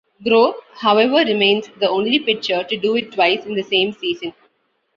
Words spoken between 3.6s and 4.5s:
same season.